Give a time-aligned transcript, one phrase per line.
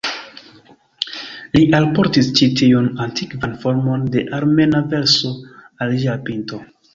[1.57, 5.31] Li alportis ĉi tiun antikvan formon de armena verso
[5.87, 6.61] al ĝia pinto.